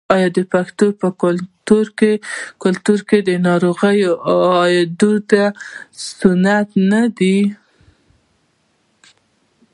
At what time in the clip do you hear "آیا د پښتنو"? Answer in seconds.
0.15-0.87